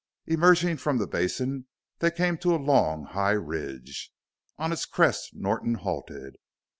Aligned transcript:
Emerging 0.25 0.77
from 0.77 0.97
the 0.97 1.05
basin, 1.05 1.67
they 1.99 2.09
came 2.09 2.35
to 2.35 2.55
a 2.55 2.55
long, 2.55 3.03
high 3.05 3.33
ridge. 3.37 4.11
On 4.57 4.71
its 4.71 4.87
crest 4.87 5.35
Norton 5.35 5.75
halted. 5.75 6.37